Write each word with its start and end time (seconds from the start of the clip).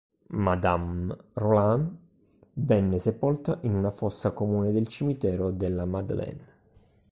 Madame 0.31 1.15
Roland 1.35 1.95
venne 2.53 2.97
sepolta 2.97 3.59
in 3.61 3.75
una 3.75 3.91
fossa 3.91 4.31
comune 4.31 4.71
del 4.71 4.87
Cimitero 4.87 5.51
della 5.51 5.85
Madeleine. 5.85 6.43